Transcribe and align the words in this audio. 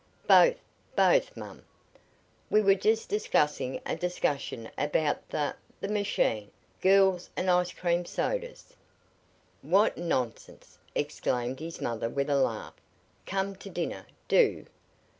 "Both 0.25 0.55
both, 0.95 1.37
mum! 1.37 1.63
We 2.49 2.59
were 2.59 2.73
just 2.73 3.07
discussing 3.07 3.79
a 3.85 3.95
discussion 3.95 4.71
about 4.75 5.29
the 5.29 5.55
the 5.79 5.89
machine, 5.89 6.49
girls 6.81 7.29
and 7.37 7.51
ice 7.51 7.71
cream 7.71 8.05
sodas." 8.05 8.73
"What 9.61 9.99
nonsense!" 9.99 10.79
exclaimed 10.95 11.59
his 11.59 11.79
mother 11.81 12.09
with 12.09 12.31
a 12.31 12.35
laugh. 12.41 12.73
"Come 13.27 13.55
to 13.57 13.69
dinner, 13.69 14.07
do. 14.27 14.65